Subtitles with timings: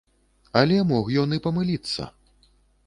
[0.61, 2.11] Але мог ён і памыліцца.